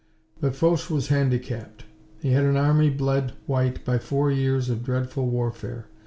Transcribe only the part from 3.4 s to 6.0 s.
white by four years of dreadful warfare.